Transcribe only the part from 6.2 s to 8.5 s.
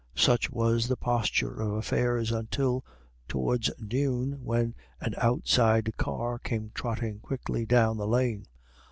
came trotting quickly down the lane.